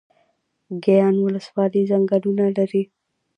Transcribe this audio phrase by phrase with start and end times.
[0.83, 2.83] ګیان ولسوالۍ ځنګلونه لري؟